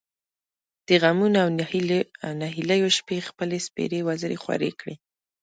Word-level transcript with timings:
د 0.87 0.89
غمـونـو 1.01 1.39
او 1.43 1.49
نهـيليو 2.41 2.89
شـپې 2.97 3.17
خپـلې 3.27 3.59
سپـېرې 3.67 3.99
وزرې 4.09 4.37
خـورې 4.43 4.71
کـړې. 4.79 4.95